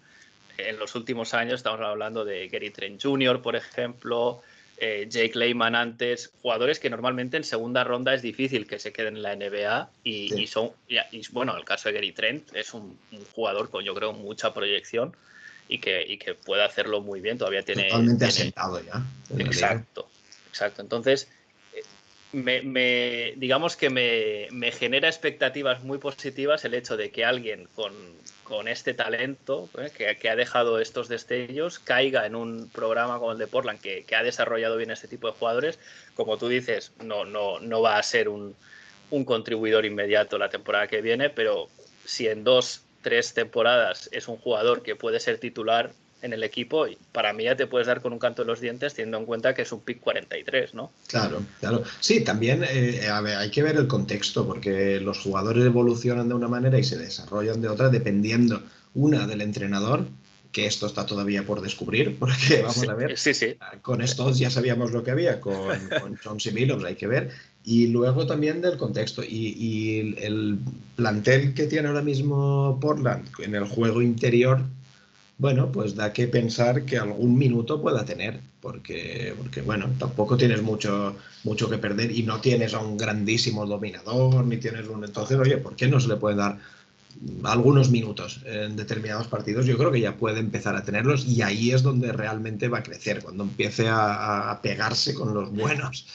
[0.59, 4.43] en los últimos años estamos hablando de Gary Trent Jr., por ejemplo,
[4.77, 9.17] eh, Jake Lehman antes, jugadores que normalmente en segunda ronda es difícil que se queden
[9.17, 10.99] en la NBA y, son, y,
[11.31, 12.99] bueno, el caso de Gary Trent es un,
[13.33, 15.17] jugador con yo creo mucha proyección
[15.69, 17.85] y que, y que puede hacerlo muy bien, todavía tiene...
[17.85, 19.03] Totalmente asentado ya.
[19.39, 20.09] Exacto,
[20.49, 20.83] exacto.
[20.83, 21.29] Entonces,
[22.33, 27.93] me, digamos que me, me, genera expectativas muy positivas el hecho de que alguien con,
[28.45, 30.17] con este talento ¿eh?
[30.19, 34.23] que, ha dejado estos destellos caiga en un programa como el de Portland que, ha
[34.23, 35.79] desarrollado bien este tipo de jugadores,
[36.15, 38.55] como tú dices, no, no, no va a ser un,
[39.11, 41.69] un, contribuidor inmediato la temporada que viene, pero
[42.05, 46.87] si en dos, tres temporadas es un jugador que puede ser titular en el equipo,
[47.13, 49.55] para mí ya te puedes dar con un canto de los dientes teniendo en cuenta
[49.55, 50.91] que es un pick 43, ¿no?
[51.07, 51.83] Claro, claro.
[52.01, 56.79] Sí, también eh, hay que ver el contexto, porque los jugadores evolucionan de una manera
[56.79, 58.63] y se desarrollan de otra dependiendo,
[58.95, 60.07] una, del entrenador,
[60.51, 63.57] que esto está todavía por descubrir, porque vamos a ver, sí, sí.
[63.83, 65.57] con estos ya sabíamos lo que había, con,
[66.03, 67.31] con John hay que ver,
[67.65, 69.23] y luego también del contexto.
[69.23, 70.59] Y, y, el
[70.97, 74.63] plantel que tiene ahora mismo Portland en el juego interior
[75.39, 80.63] bueno, pues da que pensar que algún minuto pueda tener, porque, porque bueno, tampoco tienes
[80.63, 85.05] mucho, mucho que perder y no tienes a un grandísimo dominador, ni tienes un...
[85.05, 86.59] Entonces, oye, ¿por qué no se le puede dar
[87.45, 89.65] algunos minutos en determinados partidos?
[89.65, 92.83] Yo creo que ya puede empezar a tenerlos y ahí es donde realmente va a
[92.83, 96.09] crecer, cuando empiece a, pegarse con los buenos.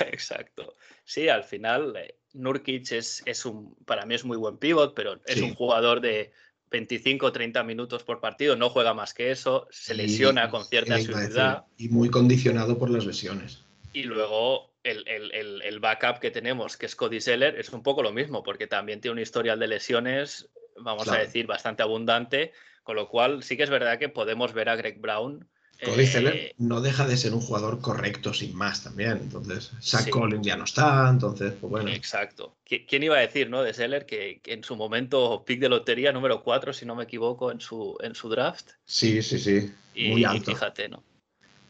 [0.00, 0.74] Exacto.
[1.04, 5.20] Sí, al final, eh, Nurkic es, es un, para mí es muy buen pivot, pero
[5.24, 6.32] es un jugador de
[6.70, 10.98] 25 o 30 minutos por partido, no juega más que eso, se lesiona con cierta
[10.98, 11.64] seguridad.
[11.76, 13.64] Y muy condicionado por las lesiones.
[13.92, 18.42] Y luego el, backup que tenemos, que es Cody Seller, es un poco lo mismo,
[18.42, 20.48] porque también tiene un historial de lesiones,
[20.78, 22.52] vamos a decir, bastante abundante,
[22.82, 25.48] con lo cual sí que es verdad que podemos ver a Greg Brown
[25.84, 29.18] Cody eh, no deja de ser un jugador correcto sin más también.
[29.22, 31.90] Entonces, Zach Collins ya no está, entonces, pues bueno.
[31.90, 32.56] Exacto.
[32.64, 33.62] ¿Quién iba a decir, no?
[33.62, 37.52] De Seller que, en su momento pick de lotería número 4, si no me equivoco,
[37.52, 38.70] en su, en su draft.
[38.84, 39.70] Sí, sí, sí.
[39.96, 40.52] Muy alto.
[40.52, 41.02] fíjate, ¿no?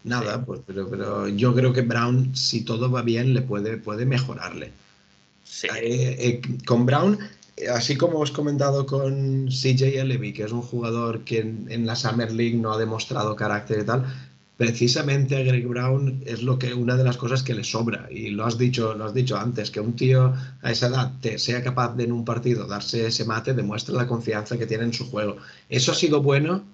[0.04, 4.06] Nada, pues, pero, pero yo creo que Brown, si todo va bien, le puede, puede
[4.06, 4.70] mejorarle.
[5.42, 5.66] Sí.
[5.74, 7.18] Eh, eh, con Brown
[7.72, 12.30] así como os comentado con CJ Levy, que es un jugador que en, la Summer
[12.32, 14.04] League no ha demostrado carácter y tal,
[14.56, 18.08] precisamente a Greg Brown es lo que una de las cosas que le sobra.
[18.10, 21.62] Y lo has dicho lo has dicho antes que un tío a esa edad sea
[21.62, 25.10] capaz de en un partido darse ese mate demuestra la confianza que tiene en su
[25.10, 25.36] juego.
[25.68, 26.64] Eso ha sido bueno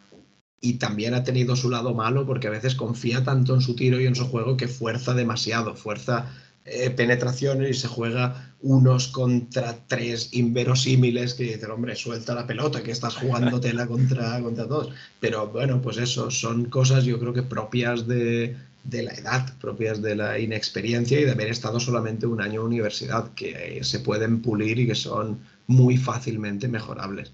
[0.61, 4.01] y también ha tenido su lado malo porque a veces confía tanto en su tiro
[4.01, 6.27] y en su juego que fuerza demasiado fuerza
[6.65, 12.83] eh, penetraciones y se juega unos contra tres inverosímiles que dicen, hombre, suelta la pelota,
[12.83, 14.95] que estás jugándotela contra, contra todos.
[15.19, 20.01] Pero bueno, pues eso, son cosas yo creo que propias de, de la edad, propias
[20.01, 24.41] de la inexperiencia y de haber estado solamente un año en universidad, que se pueden
[24.41, 27.33] pulir y que son muy fácilmente mejorables.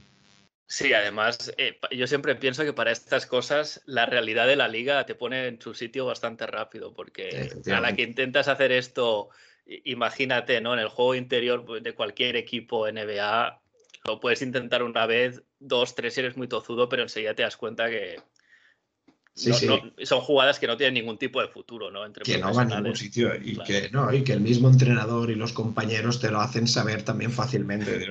[0.71, 5.07] Sí, además, eh, yo siempre pienso que para estas cosas la realidad de la liga
[5.07, 9.31] te pone en su sitio bastante rápido, porque a la que intentas hacer esto,
[9.65, 10.75] imagínate, ¿no?
[10.75, 13.63] En el juego interior pues, de cualquier equipo NBA,
[14.05, 17.57] lo puedes intentar una vez, dos, tres si eres muy tozudo, pero enseguida te das
[17.57, 18.21] cuenta que,
[19.39, 22.05] son jugadas que no tienen ningún tipo de futuro, ¿no?
[22.05, 25.31] Entre que no van a ningún sitio y, que, no, y que el mismo entrenador
[25.31, 28.07] y los compañeros te lo hacen saber también fácilmente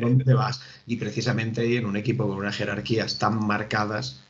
[0.00, 0.60] dónde vas.
[0.86, 4.20] Y precisamente en un equipo con unas jerarquías tan marcadas,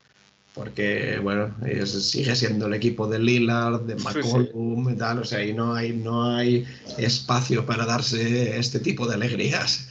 [0.54, 5.52] porque, bueno, sigue siendo el equipo de Lillard, de McCollum y tal, o sea, ahí
[5.52, 9.88] no hay, no hay espacio para darse este tipo de alegrías.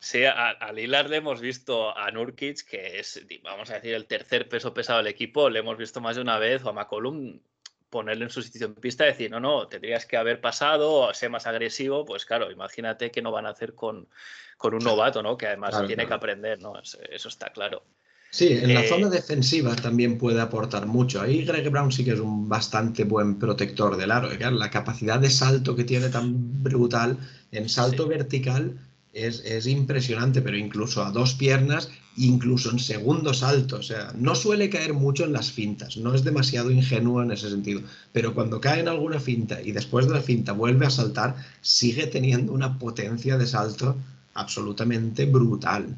[0.00, 4.06] Sí, a, a, Lillard le hemos visto a Nurkic, que es, vamos a decir, el
[4.06, 7.40] tercer peso pesado del equipo, le hemos visto más de una vez, o a McCollum
[7.90, 11.14] ponerle en su sitio en pista y decir, no, no, tendrías que haber pasado, o
[11.14, 14.08] ser más agresivo, pues claro, imagínate que no van a hacer con,
[14.56, 15.36] con un novato, ¿no?
[15.36, 16.74] Que además tiene que aprender, ¿no?
[16.78, 17.82] Eso, está claro.
[18.30, 21.22] Sí, en la eh, zona defensiva también puede aportar mucho.
[21.22, 24.28] Ahí Greg Brown sí que es un bastante buen protector del aro.
[24.50, 27.16] La capacidad de salto que tiene tan brutal,
[27.52, 28.78] en salto vertical,
[29.26, 33.76] es, impresionante, pero incluso a dos piernas, incluso en segundo salto.
[33.76, 37.50] O sea, no suele caer mucho en las fintas, no es demasiado ingenuo en ese
[37.50, 37.82] sentido.
[38.12, 42.06] Pero cuando cae en alguna finta y después de la finta vuelve a saltar, sigue
[42.06, 43.96] teniendo una potencia de salto
[44.34, 45.96] absolutamente brutal.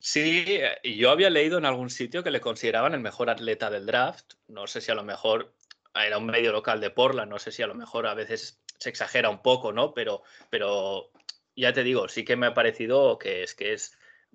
[0.00, 4.34] Sí, yo había leído en algún sitio que le consideraban el mejor atleta del draft.
[4.46, 5.52] No sé si a lo mejor
[5.94, 8.88] era un medio local de Portland, no sé si a lo mejor a veces se
[8.88, 9.92] exagera un poco, ¿no?
[9.92, 11.10] Pero, pero
[11.58, 13.92] ya te digo, sí que me ha parecido que es que es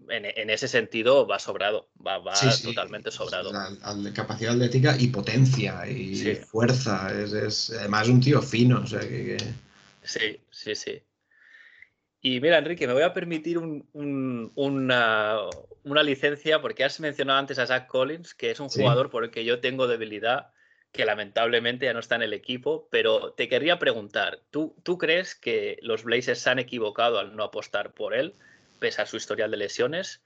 [0.09, 2.21] en, ese sentido va sobrado, va,
[2.63, 3.51] totalmente sobrado.
[3.53, 8.83] La, capacidad atlética y potencia y fuerza, es, además un tío fino.
[8.85, 11.01] Sí, sí, sí.
[12.21, 15.39] Y mira, Enrique, me voy a permitir una,
[15.83, 19.29] una, licencia porque has mencionado antes a Zach Collins, que es un jugador por el
[19.29, 20.51] que yo tengo debilidad
[20.93, 25.33] que lamentablemente ya no está en el equipo, pero te querría preguntar, ¿tú, ¿tú crees
[25.33, 28.35] que los Blazers se han equivocado al no apostar por él,
[28.79, 30.21] pese a su historial de lesiones?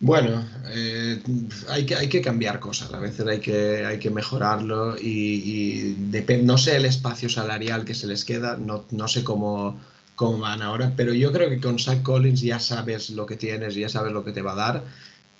[0.00, 1.22] Bueno, eh,
[1.68, 5.94] hay, que, hay que cambiar cosas, a veces hay que, hay que mejorarlo y,
[6.42, 9.78] no sé el espacio salarial que se les queda, no, no sé cómo,
[10.14, 13.74] cómo van ahora, pero yo creo que con Zach Collins ya sabes lo que tienes,
[13.74, 14.82] ya sabes lo que te va a dar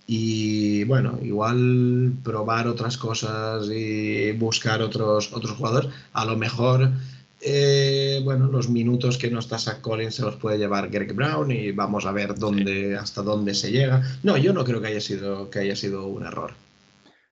[0.07, 5.91] y bueno, igual probar otras cosas y buscar otros, otros jugadores.
[6.13, 6.91] A lo mejor,
[7.41, 11.51] eh, bueno, los minutos que no está Zach Collins se los puede llevar Greg Brown
[11.51, 14.03] y vamos a ver dónde, hasta dónde se llega.
[14.23, 16.55] No, yo no creo que haya sido, que haya sido un error.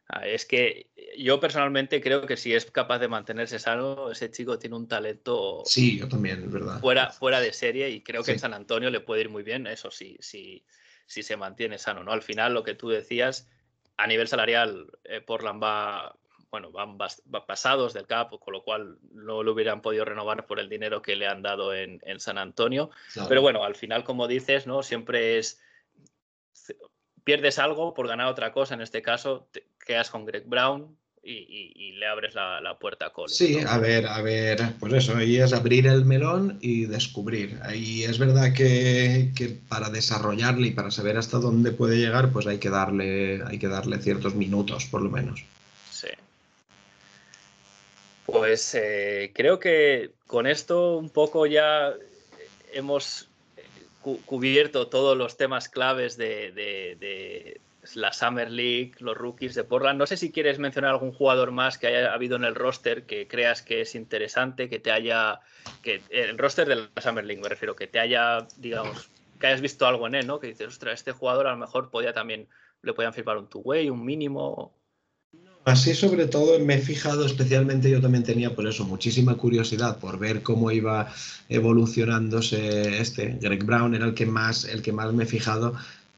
[0.09, 4.59] Ah, es que yo personalmente creo que si es capaz de mantenerse sano, ese chico
[4.59, 5.63] tiene un talento.
[5.65, 6.81] Sí, yo también, verdad.
[6.81, 9.69] Fuera, fuera de serie y creo que en San Antonio le puede ir muy bien,
[9.69, 10.65] eso sí, sí
[11.07, 12.13] si se mantiene sano, ¿no?
[12.13, 13.49] Al final, lo que tú decías,
[13.97, 16.17] a nivel salarial, eh, Portland va,
[16.51, 16.99] bueno, van,
[17.47, 21.17] pasados del cap, con lo cual no lo hubieran podido renovar por el dinero que
[21.17, 22.91] le han dado en, San Antonio.
[23.29, 24.83] Pero bueno, al final, como dices, ¿no?
[24.83, 25.61] Siempre es
[27.25, 28.75] pierdes algo por ganar otra cosa.
[28.75, 33.37] En este caso, te quedas con Greg Brown, y, le abres la, puerta a Collins.
[33.37, 37.59] Sí, a ver, a ver, pues eso, ahí es abrir el melón y descubrir.
[37.63, 39.31] Ahí es verdad que,
[39.69, 43.69] para desarrollarle y para saber hasta dónde puede llegar, pues hay que darle, hay que
[43.69, 45.45] darle ciertos minutos, por lo menos.
[45.91, 46.09] Sí.
[48.27, 51.95] Pues eh, creo que con esto un poco ya
[52.73, 53.29] hemos
[54.27, 57.61] cubierto todos los temas claves de,
[57.95, 59.99] la Summer League, los rookies de Portland.
[59.99, 63.29] No sé si quieres mencionar algún jugador más que haya habido en el roster que
[63.29, 65.41] creas que es interesante, que te haya.
[65.83, 69.61] que El roster de la Summer League me refiero, que te haya, digamos, que hayas
[69.61, 70.41] visto algo en él, ¿no?
[70.41, 72.49] Que dices, ostras, este jugador a lo mejor podía también.
[72.83, 74.73] le podían firmar un two-way, un mínimo.
[75.65, 80.19] Así sobre todo me he fijado especialmente, yo también tenía por eso muchísima curiosidad por
[80.19, 81.11] ver cómo iba
[81.49, 83.39] evolucionándose este.
[83.41, 85.75] Greg Brown era el que más, el que más me he fijado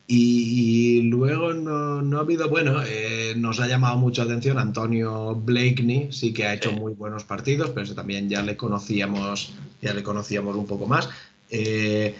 [0.09, 6.12] y, luego no, ha habido, bueno, eh, nos ha llamado mucho la atención Antonio Blakeney,
[6.12, 10.54] sí que ha hecho muy buenos partidos, pero también ya le conocíamos, ya le conocíamos
[10.54, 11.09] un poco más.
[11.50, 12.14] Eh,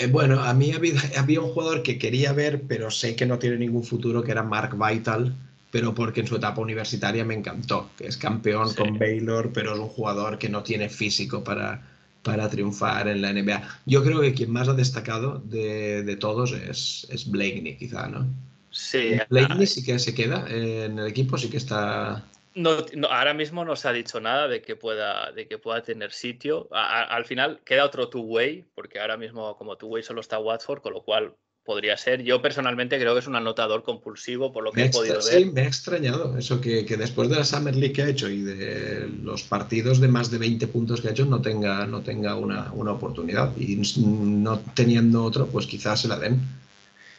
[0.00, 3.38] eh, bueno, a mí había, había, un jugador que quería ver, pero sé que no
[3.38, 5.34] tiene ningún futuro, que era Mark Vital,
[5.72, 8.76] pero porque en su etapa universitaria me encantó, que es campeón Sí.
[8.76, 11.82] con Baylor, pero es un jugador que no tiene físico para,
[12.28, 13.62] para triunfar en la NBA.
[13.86, 18.26] Yo creo que quien más ha destacado de, de todos es, es Blakeney, quizá, ¿no?
[18.70, 22.22] Sí, Blakeney sí que se queda en el equipo, sí que está...
[22.54, 25.82] No, no, ahora mismo no se ha dicho nada de que pueda, de que pueda
[25.82, 26.68] tener sitio.
[26.72, 30.82] A- a- al final queda otro two-way, porque ahora mismo como two-way solo está Watford,
[30.82, 31.34] con lo cual
[31.68, 32.22] podría ser.
[32.22, 35.20] Yo personalmente creo que es un anotador compulsivo, por lo que Me he extra- podido
[35.20, 35.52] sí, ver.
[35.52, 38.40] me ha extrañado eso, que, que después de la Summer League que ha hecho y
[38.40, 42.36] de los partidos de más de 20 puntos que ha hecho no tenga, no tenga
[42.36, 43.54] una, una oportunidad.
[43.58, 46.40] Y no teniendo otro, pues quizás se la den.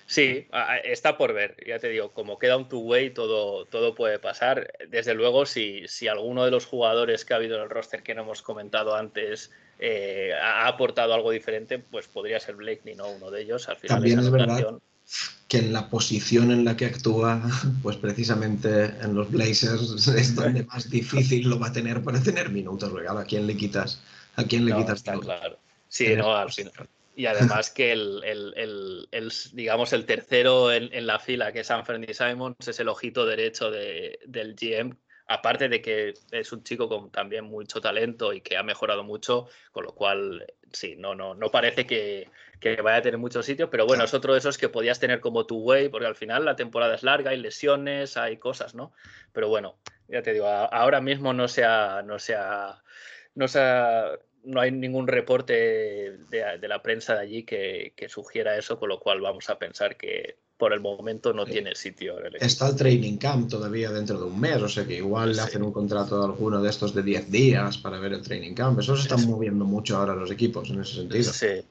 [0.09, 0.47] Sí,
[0.85, 1.55] está por ver.
[1.67, 4.73] Ya te digo, como queda un two-way, todo, todo puede pasar.
[4.87, 8.15] Desde luego, si, si alguno de los jugadores que ha habido en el roster que
[8.15, 13.07] no hemos comentado antes eh, ha aportado algo diferente, pues podría ser Blakeney, ¿no?
[13.07, 13.69] Uno de ellos.
[13.69, 14.79] Al final También esa es verdad
[15.47, 17.41] que en la posición en la que actúa,
[17.83, 22.49] pues precisamente en los Blazers es donde más difícil lo va a tener para tener
[22.49, 22.91] minutos.
[22.91, 24.01] claro, ¿A quién le quitas?
[24.35, 25.35] ¿A quién le No, quitas está minutos?
[25.35, 25.57] claro.
[25.87, 26.71] Sí, no, al posición.
[26.71, 26.89] final.
[27.19, 31.69] Y además que el, el- el- digamos, el tercero en, en la fila, que es
[31.69, 34.95] Anthony Simons, es el ojito derecho de- del GM.
[35.27, 39.49] Aparte de que es un chico con también mucho talento y que ha mejorado mucho,
[39.73, 42.29] con lo cual, sí, no, no, no parece que,
[42.61, 45.19] que vaya a tener mucho sitio, pero bueno, es otro de esos que podías tener
[45.19, 48.93] como tu way, porque al final la temporada es larga, hay lesiones, hay cosas, ¿no?
[49.33, 52.81] Pero bueno, ya te digo, ahora mismo no se ha, no se ha,
[53.35, 58.09] no se ha- no hay ningún reporte de, de la prensa de allí que, que
[58.09, 61.53] sugiera eso, con lo cual vamos a pensar que por el momento no Sí.
[61.53, 62.35] tiene sitio el.
[62.35, 65.63] Está el training camp todavía dentro de un mes, o sea que igual le hacen
[65.63, 68.79] un contrato a alguno de estos de 10 días para ver el training camp.
[68.79, 69.27] Eso se están Sí.
[69.27, 71.31] moviendo mucho ahora los equipos en ese sentido.
[71.31, 71.61] Sí,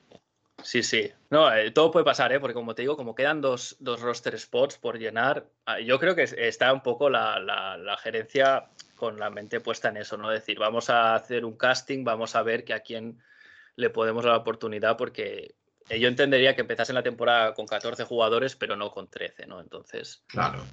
[0.63, 1.11] sí, sí.
[1.31, 2.41] No, eh, todo puede pasar, ¿eh?
[2.41, 6.15] porque como te digo, como quedan dos, dos roster spots por llenar, ah, yo creo
[6.15, 10.17] que es- está un poco la, la- la gerencia con la mente puesta en eso,
[10.17, 10.29] ¿no?
[10.29, 13.23] decir, vamos a hacer un casting, vamos a ver que a quién
[13.77, 15.55] le podemos dar la oportunidad, porque
[15.89, 19.61] yo entendería que empezasen la temporada con 14 jugadores, pero no con 13, ¿no?
[19.61, 20.65] Entonces, Claro.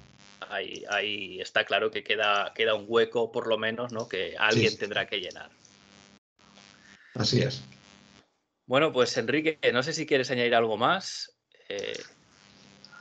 [0.50, 4.08] ahí, ahí está claro que queda, queda un hueco, por lo menos, ¿no?
[4.08, 4.78] Que alguien sí.
[4.78, 5.50] tendrá que llenar.
[7.14, 7.62] Así es.
[8.66, 11.38] Bueno, pues Enrique, no sé si quieres añadir algo más.
[11.68, 11.96] Eh,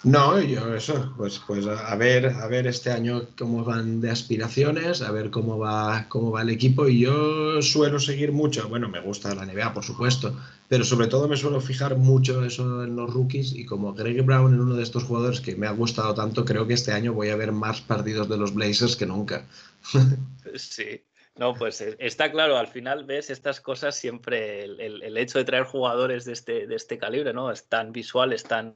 [0.03, 5.01] No, yo eso, pues, pues a ver, a ver este año cómo van de aspiraciones,
[5.01, 6.87] a ver cómo va, cómo va el equipo.
[6.87, 11.27] Y yo suelo seguir mucho, bueno, me gusta la NBA, por supuesto, pero sobre todo
[11.27, 13.53] me suelo fijar mucho eso en los rookies.
[13.53, 16.67] Y como Greg Brown es uno de estos jugadores que me ha gustado tanto, creo
[16.67, 19.47] que este año voy a ver más partidos de los Blazers que nunca.
[20.57, 21.03] Sí,
[21.37, 25.63] no, pues eh, está claro, al final ves estas cosas siempre, el hecho de traer
[25.63, 27.51] jugadores de este, de este calibre, ¿no?
[27.51, 28.73] Es tan visual, es tan,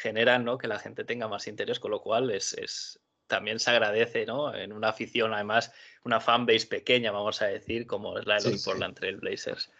[0.00, 0.58] generan, ¿no?
[0.58, 4.52] Que la gente tenga más interés, con lo cual es, es- también se agradece, ¿no?
[4.54, 5.72] En una afición, además,
[6.04, 8.64] una fanbase pequeña, vamos a decir, como es la de Sí, los sí.
[8.64, 9.70] Portland Trail Blazers.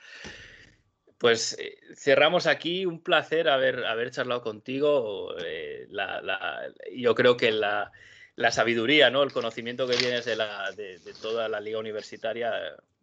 [1.18, 5.34] Pues eh, cerramos aquí, un placer haber, haber charlado contigo.
[5.44, 7.90] eh, la- la- yo creo que la,
[8.36, 9.22] la sabiduría, ¿no?
[9.22, 12.52] el conocimiento que tienes de, la, de, de toda la liga universitaria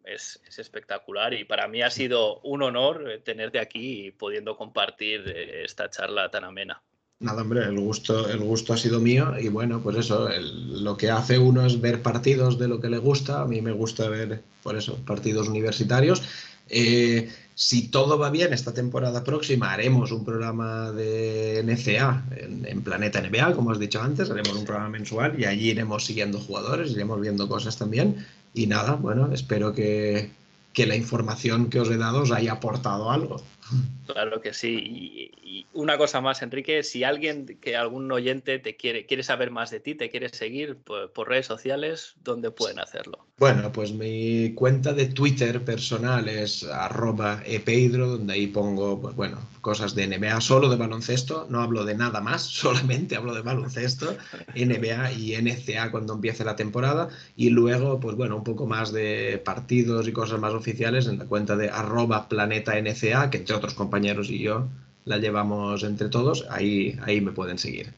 [0.04, 4.56] es, es espectacular y para mí ha sido un honor eh, tenerte aquí y pudiendo
[4.58, 6.82] compartir esta charla tan amena.
[7.20, 10.96] Nada, hombre, el gusto, el gusto ha sido mío y bueno, pues eso, el- lo
[10.98, 13.42] que hace uno es ver partidos de lo que le gusta.
[13.42, 16.22] A mí me gusta ver, por eso, partidos universitarios.
[16.70, 22.84] Eh, si todo va bien, esta temporada próxima haremos un programa de NCA en, en
[22.84, 26.92] Planeta NBA, como has dicho antes, haremos un programa mensual y allí iremos siguiendo jugadores,
[26.92, 28.24] iremos viendo cosas también.
[28.54, 30.30] Y nada, bueno, espero que,
[30.72, 33.42] que la información que os he dado os haya aportado algo.
[34.06, 35.32] Claro que sí.
[35.44, 39.70] Y, una cosa más, Enrique, si alguien, que algún oyente te quiere, quiere saber más
[39.70, 43.26] de ti, te quiere seguir por, redes sociales, ¿dónde pueden hacerlo?
[43.38, 49.40] Bueno, pues mi cuenta de Twitter personal es arroba epeidro, donde ahí pongo, pues bueno,
[49.62, 54.18] cosas de NBA, solo de baloncesto, no hablo de nada más, solamente hablo de baloncesto,
[54.56, 59.42] NBA y NCA cuando empiece la temporada, y luego, pues bueno, un poco más de
[59.44, 64.40] partidos y cosas más oficiales en la cuenta de arroba que entre otros compañeros y
[64.40, 64.68] yo
[65.06, 67.94] la llevamos entre todos, ahí, ahí me pueden seguir.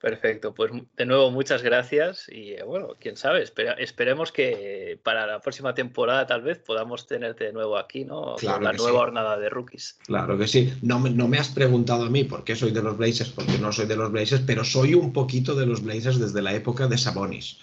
[0.00, 5.26] Perfecto, pues de nuevo muchas gracias y eh, bueno, quién sabe, espera- esperemos que para
[5.26, 8.34] la próxima temporada tal vez podamos tenerte de nuevo aquí, ¿no?
[8.36, 8.96] Claro Con la nueva sí.
[8.96, 9.98] jornada de rookies.
[10.06, 10.74] Claro que sí.
[10.82, 13.56] No me, no me has preguntado a mí por qué soy de los Blazers, porque
[13.56, 16.86] no soy de los Blazers, pero soy un poquito de los Blazers desde la época
[16.86, 17.58] de Sabonis.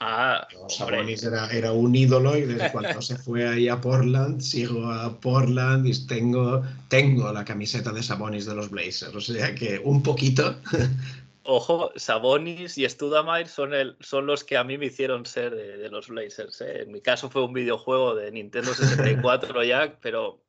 [0.00, 4.90] Ah, Sabonis era, era un ídolo y desde cuando se fue ahí a Portland, sigo
[4.90, 9.14] a Portland y tengo, tengo la camiseta de Sabonis de los Blazers.
[9.14, 10.56] O sea que un poquito,
[11.50, 15.88] Ojo, Sabonis y Studamire son, el, son los que a mí me hicieron ser de,
[15.88, 16.60] los Blazers.
[16.60, 16.82] ¿eh?
[16.82, 20.42] En mi caso fue un videojuego de Nintendo 64 ya, pero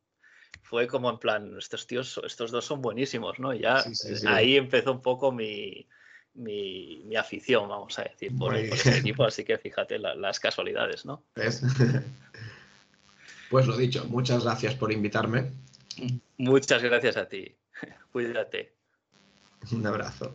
[0.62, 3.54] fue como en plan, estos tíos, estos dos son buenísimos, ¿no?
[3.54, 3.82] Y ya
[4.28, 5.88] ahí empezó un poco mi,
[6.36, 11.24] mi, afición, vamos a decir, por, este equipo, así que fíjate las casualidades, ¿no?
[13.50, 15.52] Pues lo dicho, muchas gracias por invitarme.
[16.38, 17.56] Muchas gracias a ti.
[18.12, 18.76] Cuídate.
[19.72, 20.34] Un abrazo.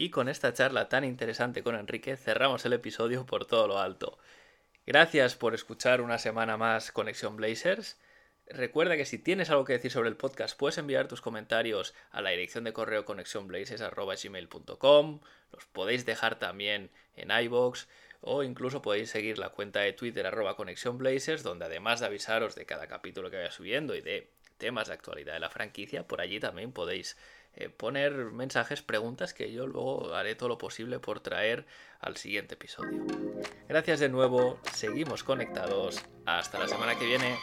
[0.00, 4.16] Y con esta charla tan interesante con Enrique cerramos el episodio por todo lo alto.
[4.86, 7.98] Gracias por escuchar una semana más Conexión Blazers.
[8.46, 12.22] Recuerda que si tienes algo que decir sobre el podcast, puedes enviar tus comentarios a
[12.22, 15.20] la dirección de correo conexiónblazers.com.
[15.50, 17.88] Los podéis dejar también en iBox
[18.20, 22.66] o incluso podéis seguir la cuenta de Twitter arroba conexiónblazers, donde además de avisaros de
[22.66, 26.38] cada capítulo que vaya subiendo y de temas de actualidad de la franquicia, por allí
[26.38, 27.16] también podéis
[27.54, 31.66] eh, poner mensajes, preguntas que yo luego haré todo lo posible por traer
[32.00, 33.04] al siguiente episodio.
[33.68, 36.04] Gracias de nuevo, seguimos conectados.
[36.26, 37.36] Hasta la semana que viene.